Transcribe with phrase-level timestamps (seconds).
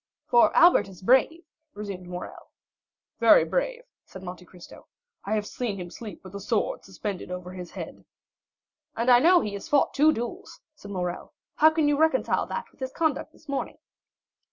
[0.25, 1.43] "For Albert is brave,"
[1.75, 2.49] resumed Morrel.
[3.19, 4.87] "Very brave," said Monte Cristo;
[5.25, 8.03] "I have seen him sleep with a sword suspended over his head."
[8.97, 11.33] "And I know he has fought two duels," said Morrel.
[11.57, 13.77] "How can you reconcile that with his conduct this morning?"